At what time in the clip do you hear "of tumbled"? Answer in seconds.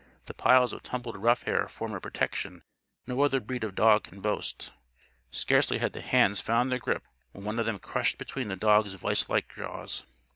0.73-1.15